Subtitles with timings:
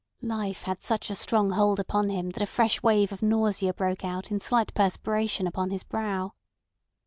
[0.23, 4.03] Life had such a strong hold upon him that a fresh wave of nausea broke
[4.03, 6.33] out in slight perspiration upon his brow.